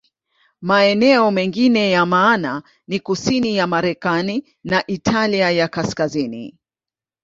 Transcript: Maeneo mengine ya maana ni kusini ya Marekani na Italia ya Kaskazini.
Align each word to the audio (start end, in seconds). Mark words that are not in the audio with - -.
Maeneo 0.61 1.31
mengine 1.31 1.91
ya 1.91 2.05
maana 2.05 2.63
ni 2.87 2.99
kusini 2.99 3.57
ya 3.57 3.67
Marekani 3.67 4.43
na 4.63 4.87
Italia 4.87 5.51
ya 5.51 5.67
Kaskazini. 5.67 6.57